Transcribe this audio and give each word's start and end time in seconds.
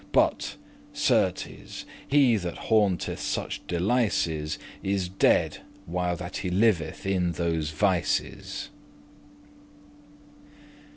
But, 0.13 0.55
certes, 0.93 1.85
he 2.07 2.35
that 2.35 2.57
haunteth 2.71 3.19
such 3.19 3.61
delices 3.67 4.57
Is 4.81 5.07
dead 5.07 5.59
while 5.85 6.15
that 6.15 6.37
he 6.37 6.49
liveth 6.49 7.05
in 7.05 7.33
those 7.33 7.69
vices. 7.69 8.69